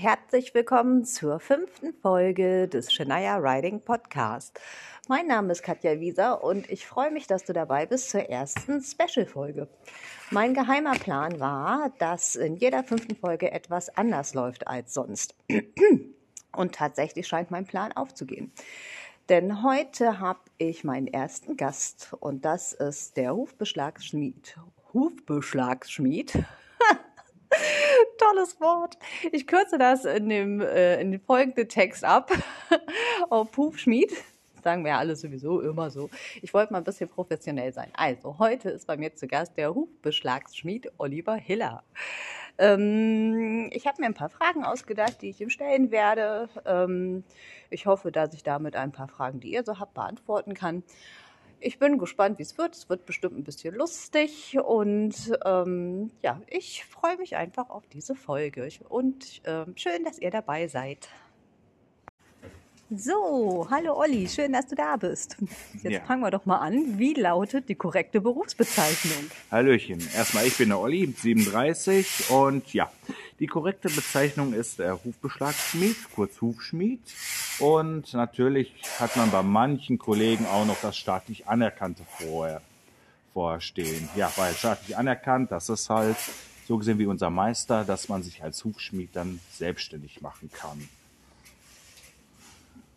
[0.00, 4.58] Herzlich willkommen zur fünften Folge des Shania Riding Podcast.
[5.08, 8.80] Mein Name ist Katja Wieser und ich freue mich, dass du dabei bist zur ersten
[8.80, 9.68] Special-Folge.
[10.30, 15.34] Mein geheimer Plan war, dass in jeder fünften Folge etwas anders läuft als sonst.
[16.56, 18.52] Und tatsächlich scheint mein Plan aufzugehen.
[19.28, 24.56] Denn heute habe ich meinen ersten Gast und das ist der Hufbeschlagsschmied.
[24.94, 26.42] Hufbeschlagsschmied
[28.20, 28.98] Tolles Wort.
[29.32, 32.30] Ich kürze das in dem, äh, in dem folgenden Text ab
[33.30, 34.12] auf Hufschmied.
[34.62, 36.10] Sagen wir ja alle sowieso immer so.
[36.42, 37.88] Ich wollte mal ein bisschen professionell sein.
[37.94, 41.82] Also, heute ist bei mir zu Gast der Hufbeschlagsschmied Oliver Hiller.
[42.58, 46.50] Ähm, ich habe mir ein paar Fragen ausgedacht, die ich ihm stellen werde.
[46.66, 47.24] Ähm,
[47.70, 50.82] ich hoffe, dass ich damit ein paar Fragen, die ihr so habt, beantworten kann
[51.60, 52.74] ich bin gespannt, wie es wird.
[52.74, 58.14] Es wird bestimmt ein bisschen lustig und ähm, ja, ich freue mich einfach auf diese
[58.14, 61.08] Folge und äh, schön, dass ihr dabei seid.
[62.92, 65.36] So, hallo Olli, schön, dass du da bist.
[65.74, 66.00] Jetzt ja.
[66.00, 66.98] fangen wir doch mal an.
[66.98, 69.30] Wie lautet die korrekte Berufsbezeichnung?
[69.52, 70.00] Hallöchen.
[70.12, 72.90] Erstmal, ich bin der Olli, 37 und ja,
[73.40, 77.00] die korrekte Bezeichnung ist der Hufbeschlagsschmied, kurz Hufschmied.
[77.58, 82.60] Und natürlich hat man bei manchen Kollegen auch noch das staatlich Anerkannte vorher
[83.32, 84.08] vorstehen.
[84.14, 86.16] Ja, weil staatlich anerkannt, das ist halt
[86.68, 90.86] so gesehen wie unser Meister, dass man sich als Hufschmied dann selbstständig machen kann.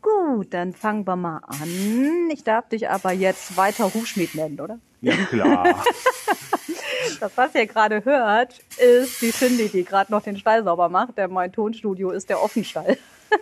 [0.01, 2.29] Gut, dann fangen wir mal an.
[2.33, 4.77] Ich darf dich aber jetzt weiter Hufschmied nennen, oder?
[5.01, 5.83] Ja, klar.
[7.19, 11.17] das, was ihr gerade hört, ist die Cindy, die gerade noch den Stall sauber macht,
[11.17, 12.97] denn mein Tonstudio ist der Offenstall.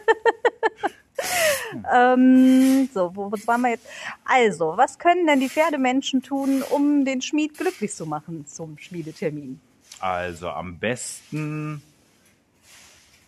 [1.94, 3.88] ähm, so, wo waren wir jetzt?
[4.26, 9.60] Also, was können denn die Pferdemenschen tun, um den Schmied glücklich zu machen zum Schmiedetermin?
[10.00, 11.82] Also am besten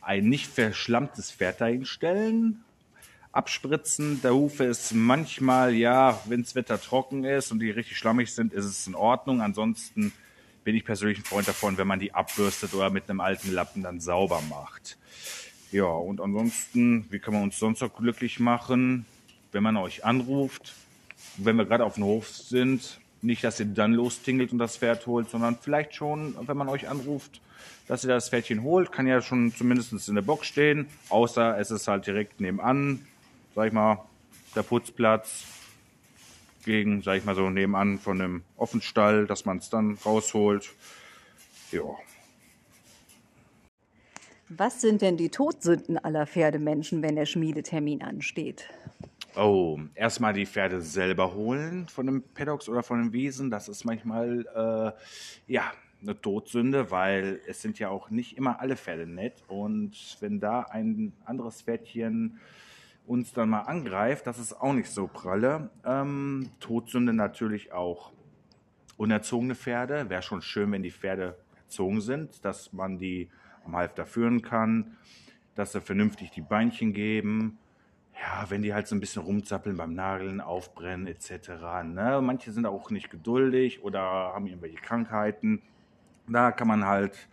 [0.02, 2.64] ein nicht verschlammtes Pferd dahinstellen,
[3.34, 4.22] abspritzen.
[4.22, 8.54] Der Hufe ist manchmal, ja, wenn das Wetter trocken ist und die richtig schlammig sind,
[8.54, 9.42] ist es in Ordnung.
[9.42, 10.14] Ansonsten
[10.64, 13.84] bin ich persönlich ein Freund davon, wenn man die abbürstet oder mit einem alten Lappen
[13.84, 14.98] dann sauber macht.
[15.72, 19.06] Ja, und ansonsten, wie kann man uns sonst noch glücklich machen,
[19.52, 20.74] wenn man euch anruft,
[21.38, 25.08] wenn wir gerade auf dem Hof sind, nicht, dass ihr dann lostingelt und das Pferd
[25.08, 27.42] holt, sondern vielleicht schon, wenn man euch anruft,
[27.88, 31.72] dass ihr das Pferdchen holt, kann ja schon zumindest in der Box stehen, außer es
[31.72, 33.06] ist halt direkt nebenan,
[33.56, 34.04] sag ich mal,
[34.56, 35.46] der Putzplatz
[36.66, 40.72] gegen, sag ich mal so, nebenan von einem Offenstall, dass man es dann rausholt.
[41.72, 41.84] Ja.
[44.50, 48.70] Was sind denn die Todsünden aller Pferdemenschen, wenn der Schmiedetermin ansteht?
[49.36, 53.50] Oh, erstmal die Pferde selber holen von dem Paddocks oder von dem Wiesen.
[53.50, 55.72] Das ist manchmal, äh, ja,
[56.04, 59.44] eine Todsünde, weil es sind ja auch nicht immer alle Pferde nett.
[59.48, 62.40] Und wenn da ein anderes Pferdchen
[63.06, 65.70] uns dann mal angreift, das ist auch nicht so pralle.
[65.86, 68.14] Ähm, Todsünde natürlich auch.
[68.98, 73.30] Unerzogene Pferde, wäre schon schön, wenn die Pferde erzogen sind, dass man die
[73.66, 74.98] am Halfter führen kann,
[75.56, 77.58] dass sie vernünftig die Beinchen geben.
[78.22, 81.50] Ja, wenn die halt so ein bisschen rumzappeln beim Nageln, aufbrennen etc.
[81.84, 82.22] Ne?
[82.22, 85.62] Manche sind auch nicht geduldig oder haben irgendwelche Krankheiten.
[86.28, 87.28] Da kann man halt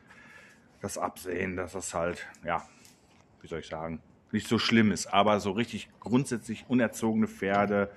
[0.81, 2.63] das absehen, dass das halt, ja,
[3.43, 4.01] wie soll ich sagen,
[4.33, 5.07] nicht so schlimm ist.
[5.07, 7.91] Aber so richtig grundsätzlich unerzogene Pferde,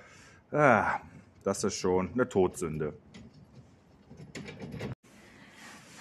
[0.52, 1.00] ah,
[1.42, 2.94] das ist schon eine Todsünde.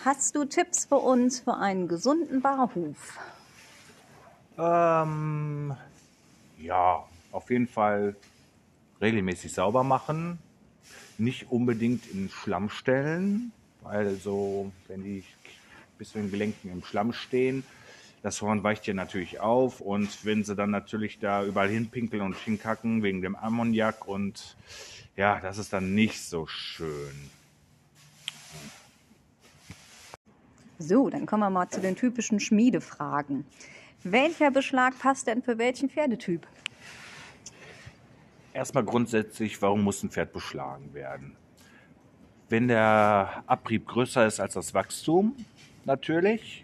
[0.05, 3.19] Hast du Tipps für uns für einen gesunden Barhof?
[4.57, 5.75] Ähm,
[6.57, 8.15] ja, auf jeden Fall
[9.01, 10.39] regelmäßig sauber machen.
[11.17, 13.51] Nicht unbedingt in Schlamm stellen,
[13.81, 15.23] weil so, wenn die
[15.97, 17.63] bis zu den Gelenken im Schlamm stehen,
[18.23, 22.37] das Horn weicht ja natürlich auf und wenn sie dann natürlich da überall hinpinkeln und
[22.37, 24.55] hinkacken wegen dem Ammoniak und
[25.17, 27.29] ja, das ist dann nicht so schön.
[30.79, 33.45] So, dann kommen wir mal zu den typischen Schmiedefragen.
[34.03, 36.47] Welcher Beschlag passt denn für welchen Pferdetyp?
[38.53, 41.35] Erstmal grundsätzlich, warum muss ein Pferd beschlagen werden?
[42.49, 45.35] Wenn der Abrieb größer ist als das Wachstum,
[45.85, 46.62] natürlich,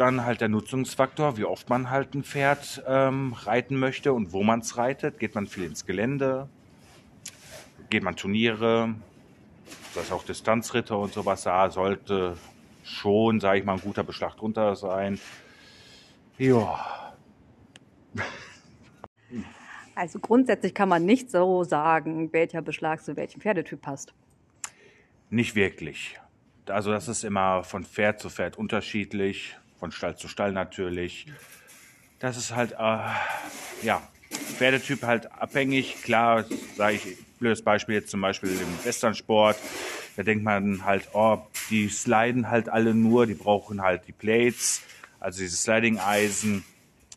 [0.00, 4.42] dann halt der Nutzungsfaktor, wie oft man halt ein Pferd ähm, reiten möchte und wo
[4.42, 5.18] man es reitet.
[5.18, 6.48] Geht man viel ins Gelände?
[7.90, 8.94] Geht man Turniere?
[9.94, 11.42] Das ist auch Distanzritte und sowas.
[11.42, 12.36] Da sollte
[12.84, 15.18] schon, sage ich mal, ein guter Beschlag drunter sein.
[16.38, 17.14] Ja.
[19.94, 24.14] Also grundsätzlich kann man nicht so sagen, welcher Beschlag zu welchem Pferdetyp passt.
[25.28, 26.20] Nicht wirklich.
[26.68, 31.26] also das ist immer von Pferd zu Pferd unterschiedlich, von Stall zu Stall natürlich.
[32.18, 32.98] Das ist halt, äh,
[33.82, 36.02] ja, Pferdetyp halt abhängig.
[36.02, 36.44] Klar,
[36.76, 39.56] sage ich, blödes Beispiel jetzt zum Beispiel im Westernsport.
[40.16, 41.38] Da denkt man halt, oh,
[41.70, 44.82] die sliden halt alle nur, die brauchen halt die Plates,
[45.20, 46.64] also diese Sliding-Eisen.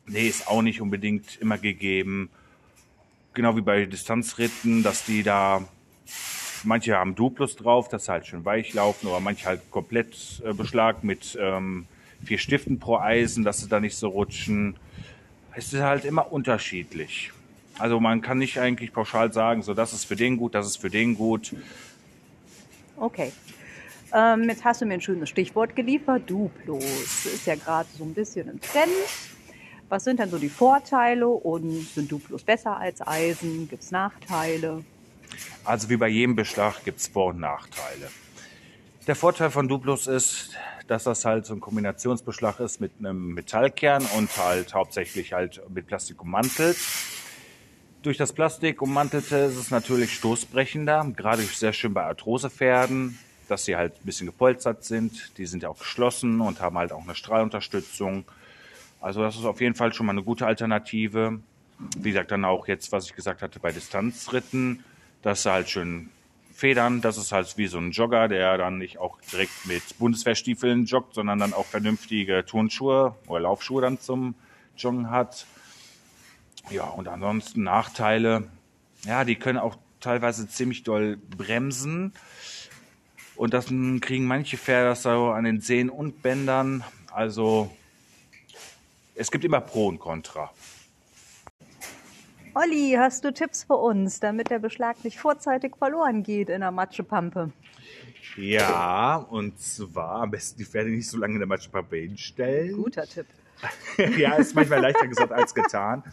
[0.05, 2.29] Nee, ist auch nicht unbedingt immer gegeben.
[3.33, 5.67] Genau wie bei Distanzritten, dass die da,
[6.63, 10.53] manche haben Duplus drauf, dass sie halt schön weich laufen, oder manche halt komplett äh,
[10.53, 11.87] Beschlag mit ähm,
[12.23, 14.75] vier Stiften pro Eisen, dass sie da nicht so rutschen.
[15.53, 17.31] Es ist halt immer unterschiedlich.
[17.77, 20.77] Also man kann nicht eigentlich pauschal sagen, so das ist für den gut, das ist
[20.77, 21.55] für den gut.
[22.97, 23.31] Okay.
[24.13, 26.29] Ähm, jetzt hast du mir ein schönes Stichwort geliefert.
[26.29, 28.91] Duplos ist ja gerade so ein bisschen im Trend.
[29.89, 33.67] Was sind denn so die Vorteile und sind Duplos besser als Eisen?
[33.69, 34.83] Gibt es Nachteile?
[35.63, 38.09] Also wie bei jedem Beschlag gibt es Vor- und Nachteile.
[39.07, 40.51] Der Vorteil von Duplos ist,
[40.85, 45.87] dass das halt so ein Kombinationsbeschlag ist mit einem Metallkern und halt hauptsächlich halt mit
[45.87, 46.77] Plastik ummantelt.
[48.03, 53.17] Durch das Plastik ummantelte ist es natürlich stoßbrechender, gerade sehr schön bei Arthrosepferden,
[53.47, 55.35] dass sie halt ein bisschen gepolstert sind.
[55.39, 58.25] Die sind ja auch geschlossen und haben halt auch eine Strahlunterstützung.
[58.99, 61.39] Also das ist auf jeden Fall schon mal eine gute Alternative.
[61.97, 64.83] Wie gesagt, dann auch jetzt, was ich gesagt hatte, bei Distanzritten,
[65.23, 66.11] dass sie halt schön
[66.61, 67.01] federn.
[67.01, 71.15] Das ist halt wie so ein Jogger, der dann nicht auch direkt mit Bundeswehrstiefeln joggt,
[71.15, 74.35] sondern dann auch vernünftige Turnschuhe oder Laufschuhe dann zum
[74.77, 75.47] Joggen hat.
[76.69, 78.43] Ja, und ansonsten Nachteile.
[79.05, 82.13] Ja, die können auch teilweise ziemlich doll bremsen.
[83.35, 86.83] Und das kriegen manche Pferde so an den Sehnen und Bändern.
[87.11, 87.75] Also
[89.15, 90.51] es gibt immer Pro und Contra.
[92.53, 96.71] Olli, hast du Tipps für uns, damit der Beschlag nicht vorzeitig verloren geht in der
[96.71, 97.51] Matschepampe?
[98.35, 102.75] Ja, und zwar am besten die Pferde nicht so lange in der Matschepampe hinstellen.
[102.75, 103.25] Guter Tipp.
[104.17, 106.03] ja, ist manchmal leichter gesagt als getan.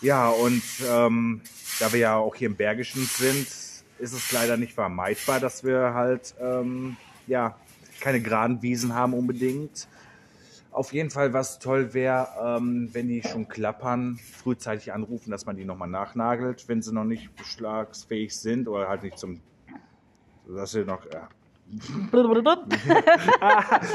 [0.00, 1.40] Ja, und ähm,
[1.80, 5.94] da wir ja auch hier im Bergischen sind, ist es leider nicht vermeidbar, dass wir
[5.94, 6.96] halt ähm,
[7.26, 7.56] ja
[8.00, 9.88] keine geraden Wiesen haben unbedingt.
[10.78, 15.56] Auf jeden Fall, was toll wäre, ähm, wenn die schon klappern, frühzeitig anrufen, dass man
[15.56, 19.40] die nochmal nachnagelt, wenn sie noch nicht beschlagsfähig sind oder halt nicht zum,
[20.46, 21.28] dass sie noch, ja.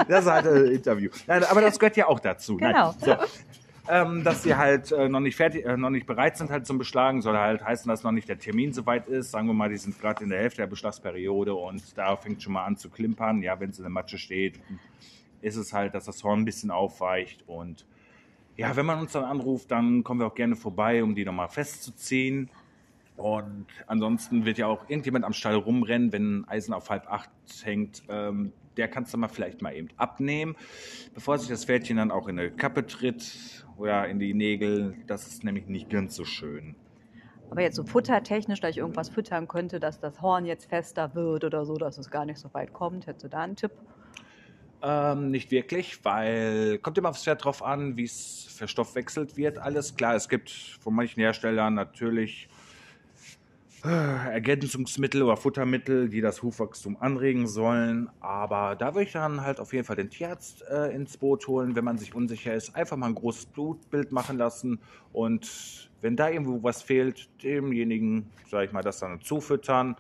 [0.10, 1.10] das ist halt ein Interview.
[1.26, 2.58] Nein, aber das gehört ja auch dazu.
[2.58, 2.94] Genau.
[3.00, 3.16] Nein, so.
[3.88, 6.80] ähm, dass sie halt äh, noch nicht fertig, äh, noch nicht bereit sind halt zum
[6.80, 9.32] Beschlagen, soll halt heißen, dass noch nicht der Termin soweit ist.
[9.32, 12.52] Sagen wir mal, die sind gerade in der Hälfte der Beschlagsperiode und da fängt schon
[12.52, 13.42] mal an zu klimpern.
[13.42, 14.60] Ja, wenn es in der Matsche steht,
[15.44, 17.86] ist es halt, dass das Horn ein bisschen aufweicht und
[18.56, 21.48] ja, wenn man uns dann anruft, dann kommen wir auch gerne vorbei, um die nochmal
[21.48, 22.50] festzuziehen.
[23.16, 27.30] Und ansonsten wird ja auch irgendjemand am Stall rumrennen, wenn ein Eisen auf halb acht
[27.64, 28.04] hängt.
[28.10, 30.56] Ähm, der kannst du mal vielleicht mal eben abnehmen,
[31.14, 34.96] bevor sich das Pferdchen dann auch in eine Kappe tritt oder in die Nägel.
[35.06, 36.76] Das ist nämlich nicht ganz so schön.
[37.52, 41.44] Aber jetzt so futtertechnisch, da ich irgendwas füttern könnte, dass das Horn jetzt fester wird
[41.44, 43.72] oder so, dass es gar nicht so weit kommt, hättest du da einen Tipp?
[44.86, 49.58] Ähm, nicht wirklich, weil kommt immer aufs Pferd drauf an, wie es verstoffwechselt wird.
[49.58, 52.50] Alles klar, es gibt von manchen Herstellern natürlich
[53.86, 58.10] äh, Ergänzungsmittel oder Futtermittel, die das Hufwachstum anregen sollen.
[58.20, 61.78] Aber da würde ich dann halt auf jeden Fall den Tierarzt äh, ins Boot holen,
[61.78, 62.76] wenn man sich unsicher ist.
[62.76, 64.80] Einfach mal ein großes Blutbild machen lassen
[65.14, 69.96] und wenn da irgendwo was fehlt, demjenigen, sage ich mal, das dann zufüttern.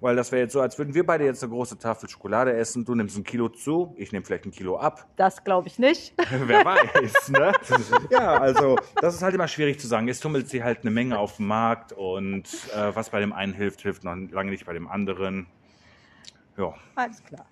[0.00, 2.84] Weil das wäre jetzt so, als würden wir beide jetzt eine große Tafel Schokolade essen.
[2.84, 5.06] Du nimmst ein Kilo zu, ich nehme vielleicht ein Kilo ab.
[5.16, 6.14] Das glaube ich nicht.
[6.30, 7.52] Wer weiß, ne?
[8.10, 10.06] Ja, also das ist halt immer schwierig zu sagen.
[10.06, 13.52] Jetzt tummelt sie halt eine Menge auf dem Markt und äh, was bei dem einen
[13.52, 15.46] hilft, hilft noch lange nicht bei dem anderen.
[16.56, 16.74] Ja.
[16.94, 17.46] Alles klar.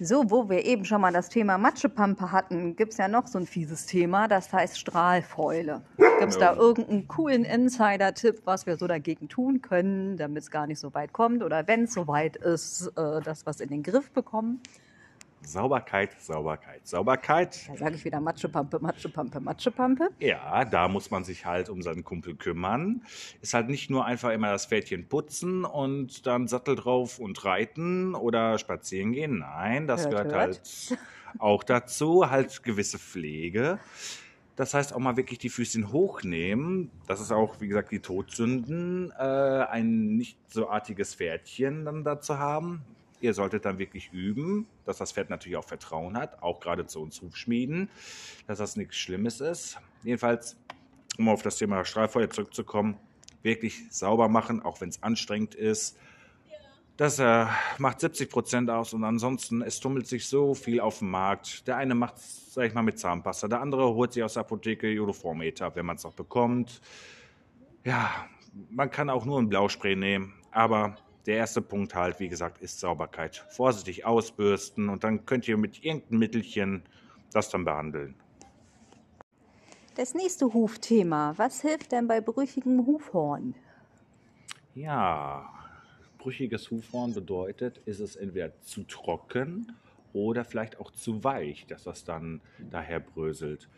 [0.00, 3.36] So, wo wir eben schon mal das Thema Matschepampe hatten, gibt es ja noch so
[3.36, 5.82] ein fieses Thema, das heißt Strahlfäule.
[5.96, 10.68] Gibt es da irgendeinen coolen Insider-Tipp, was wir so dagegen tun können, damit es gar
[10.68, 13.70] nicht so weit kommt oder wenn es so weit ist, äh, dass wir es in
[13.70, 14.60] den Griff bekommen?
[15.42, 17.68] Sauberkeit, Sauberkeit, Sauberkeit.
[17.68, 20.10] Da sage ich wieder Matschepampe, Matschepampe, Matschepampe.
[20.20, 23.02] Ja, da muss man sich halt um seinen Kumpel kümmern.
[23.40, 28.14] Ist halt nicht nur einfach immer das Pferdchen putzen und dann Sattel drauf und reiten
[28.14, 29.38] oder spazieren gehen.
[29.38, 30.40] Nein, das Hört, gehört hört.
[30.40, 30.98] halt
[31.38, 33.78] auch dazu, halt gewisse Pflege.
[34.56, 36.90] Das heißt auch mal wirklich die Füßchen hochnehmen.
[37.06, 42.38] Das ist auch, wie gesagt, die Todsünden, äh, ein nicht so artiges Pferdchen dann dazu
[42.38, 42.82] haben.
[43.20, 47.00] Ihr solltet dann wirklich üben, dass das Pferd natürlich auch Vertrauen hat, auch gerade zu
[47.00, 47.88] uns Rufschmieden,
[48.46, 49.78] dass das nichts Schlimmes ist.
[50.04, 50.56] Jedenfalls,
[51.18, 52.96] um auf das Thema Strahlfeuer zurückzukommen,
[53.42, 55.96] wirklich sauber machen, auch wenn es anstrengend ist.
[56.96, 57.46] Das äh,
[57.78, 61.66] macht 70 Prozent aus und ansonsten, es tummelt sich so viel auf dem Markt.
[61.68, 64.88] Der eine macht, sag ich mal, mit Zahnpasta, der andere holt sich aus der Apotheke
[64.88, 66.80] Jodoformeter, wenn man es noch bekommt.
[67.84, 68.10] Ja,
[68.70, 70.96] man kann auch nur ein Blauspray nehmen, aber
[71.28, 73.36] der erste Punkt halt, wie gesagt, ist Sauberkeit.
[73.50, 76.82] Vorsichtig ausbürsten und dann könnt ihr mit irgendeinem Mittelchen
[77.32, 78.14] das dann behandeln.
[79.94, 81.34] Das nächste Hufthema.
[81.36, 83.54] Was hilft denn bei brüchigem Hufhorn?
[84.74, 85.52] Ja,
[86.16, 89.76] brüchiges Hufhorn bedeutet, ist es entweder zu trocken
[90.14, 93.68] oder vielleicht auch zu weich, dass das dann daher bröselt.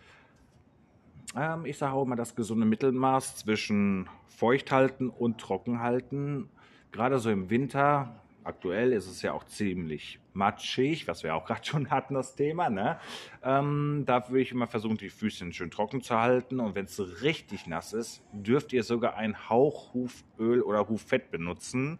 [1.35, 6.49] Ähm, ich sage auch immer das gesunde Mittelmaß zwischen Feuchthalten und Trockenhalten.
[6.93, 11.61] Gerade so im Winter, aktuell ist es ja auch ziemlich matschig, was wir auch gerade
[11.65, 12.71] schon hatten, das Thema.
[12.71, 12.99] Ne?
[13.43, 16.61] Ähm, da würde ich immer versuchen, die Füßchen schön trocken zu halten.
[16.61, 21.99] Und wenn es richtig nass ist, dürft ihr sogar ein Hauch Huföl oder Huffett benutzen,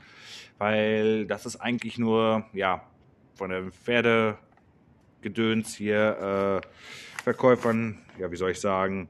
[0.59, 2.83] weil das ist eigentlich nur, ja,
[3.35, 9.09] von der Pferdegedöns hier äh, Verkäufern, ja, wie soll ich sagen,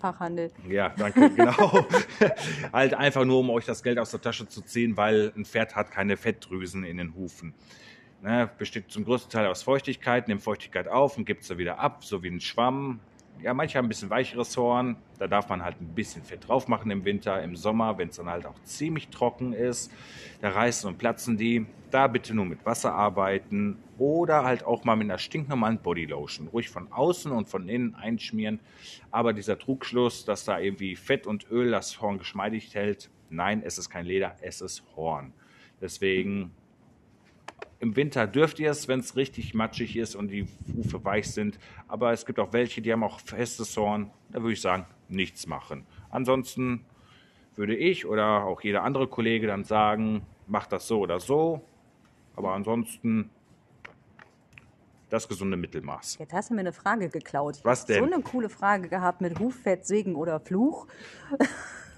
[0.00, 0.50] Fachhandel.
[0.68, 1.86] Ja, danke, genau.
[2.72, 5.76] halt einfach nur, um euch das Geld aus der Tasche zu ziehen, weil ein Pferd
[5.76, 7.54] hat keine Fettdrüsen in den Hufen.
[8.22, 12.04] Ne, besteht zum größten Teil aus Feuchtigkeit, nimmt Feuchtigkeit auf und gibt sie wieder ab,
[12.04, 13.00] so wie ein Schwamm.
[13.42, 16.68] Ja, manche haben ein bisschen weicheres Horn, da darf man halt ein bisschen Fett drauf
[16.68, 19.90] machen im Winter, im Sommer, wenn es dann halt auch ziemlich trocken ist,
[20.42, 21.64] da reißen und platzen die.
[21.90, 26.48] Da bitte nur mit Wasser arbeiten oder halt auch mal mit einer stinknormalen Bodylotion.
[26.48, 28.60] Ruhig von außen und von innen einschmieren.
[29.10, 33.78] Aber dieser Trugschluss, dass da irgendwie Fett und Öl das Horn geschmeidig hält, nein, es
[33.78, 35.32] ist kein Leder, es ist Horn.
[35.80, 36.52] Deswegen
[37.80, 40.46] im Winter dürft ihr es, wenn es richtig matschig ist und die
[40.76, 41.58] Hufe weich sind.
[41.88, 44.10] Aber es gibt auch welche, die haben auch festes Horn.
[44.30, 45.86] Da würde ich sagen, nichts machen.
[46.10, 46.84] Ansonsten
[47.56, 51.62] würde ich oder auch jeder andere Kollege dann sagen, macht das so oder so.
[52.36, 53.30] Aber ansonsten
[55.08, 56.18] das gesunde Mittelmaß.
[56.18, 57.56] Jetzt hast du mir eine Frage geklaut.
[57.56, 58.04] Ich Was denn?
[58.04, 60.86] So eine coole Frage gehabt mit Huffett, Segen oder Fluch.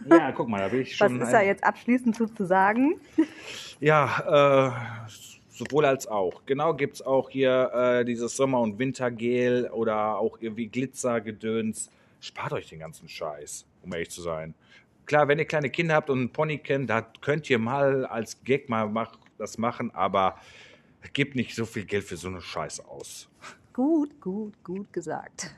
[0.09, 1.21] Ja, guck mal, da will ich Was schon.
[1.21, 3.01] ist da jetzt abschließend zu, zu sagen?
[3.81, 4.71] Ja,
[5.07, 5.09] äh,
[5.62, 6.45] sowohl als auch.
[6.47, 11.90] Genau gibt es auch hier äh, dieses Sommer- und Wintergel oder auch irgendwie Glitzergedöns.
[12.21, 14.54] Spart euch den ganzen Scheiß, um ehrlich zu sein.
[15.07, 18.42] Klar, wenn ihr kleine Kinder habt und einen Pony kennt, da könnt ihr mal als
[18.45, 20.37] Gag mal mach, das machen, aber
[21.12, 23.28] gebt nicht so viel Geld für so eine Scheiße aus.
[23.73, 25.54] Gut, gut, gut gesagt.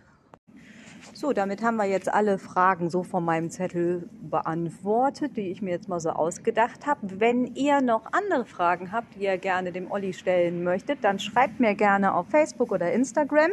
[1.12, 5.72] So, damit haben wir jetzt alle Fragen so von meinem Zettel beantwortet, die ich mir
[5.72, 7.20] jetzt mal so ausgedacht habe.
[7.20, 11.60] Wenn ihr noch andere Fragen habt, die ihr gerne dem Olli stellen möchtet, dann schreibt
[11.60, 13.52] mir gerne auf Facebook oder Instagram.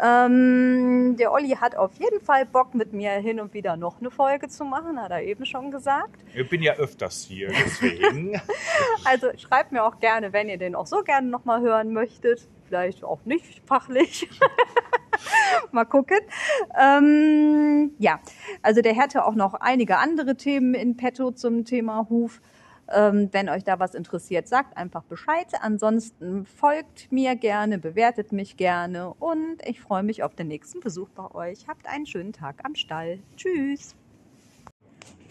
[0.00, 4.10] Ähm, der Olli hat auf jeden Fall Bock, mit mir hin und wieder noch eine
[4.10, 6.22] Folge zu machen, hat er eben schon gesagt.
[6.34, 8.40] Ich bin ja öfters hier, deswegen.
[9.04, 12.46] Also schreibt mir auch gerne, wenn ihr den auch so gerne nochmal hören möchtet.
[12.66, 14.28] Vielleicht auch nicht fachlich.
[15.72, 16.18] mal gucken.
[16.78, 18.20] Ähm, ja,
[18.62, 22.40] also der hätte auch noch einige andere Themen in petto zum Thema Huf.
[22.90, 25.46] Ähm, wenn euch da was interessiert, sagt einfach Bescheid.
[25.60, 31.10] Ansonsten folgt mir gerne, bewertet mich gerne und ich freue mich auf den nächsten Besuch
[31.10, 31.68] bei euch.
[31.68, 33.18] Habt einen schönen Tag am Stall.
[33.36, 33.94] Tschüss.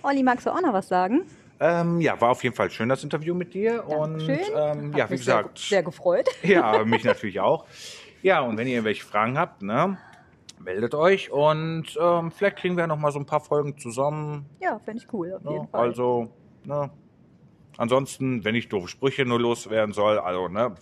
[0.03, 1.23] Olli, magst du auch noch was sagen?
[1.59, 3.83] ähm, ja, war auf jeden Fall schön, das Interview mit dir.
[3.89, 4.37] Dankeschön.
[4.37, 5.57] Und ähm, ja, wie mich sehr- gesagt.
[5.59, 6.29] Sehr gefreut.
[6.43, 7.65] Ja, mich natürlich auch.
[8.21, 9.97] Ja, und wenn ihr irgendwelche Fragen habt, ne,
[10.59, 14.45] meldet euch und ähm, vielleicht kriegen wir noch mal so ein paar Folgen zusammen.
[14.59, 15.51] Ja, finde ich cool, auf Ne?
[15.51, 15.87] jeden Fall.
[15.89, 16.31] Also,
[16.65, 16.89] ne.
[17.77, 20.73] Ansonsten, wenn ich doofe Sprüche nur loswerden soll, also, ne,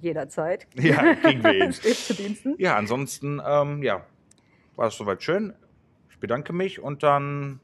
[0.00, 0.66] Jederzeit.
[0.74, 1.72] ja, kriegen wir.
[1.72, 2.54] Steht zu Diensten.
[2.58, 4.04] Ja, ansonsten, ähm, ja,
[4.76, 5.52] war es soweit schön.
[6.10, 7.60] Ich bedanke mich und dann,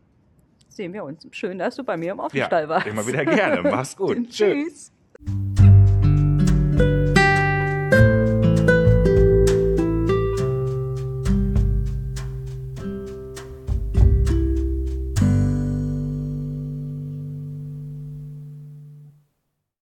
[0.69, 1.27] Sehen wir uns.
[1.33, 2.87] Schön, dass du bei mir im ja, Offenstall warst.
[2.87, 3.63] immer wieder gerne.
[3.69, 4.17] Mach's gut.
[4.31, 4.93] Tschüss.
[5.25, 5.58] Tschüss.